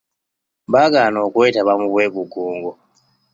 [0.71, 2.71] Baagana okwetaba mu bwegugungo.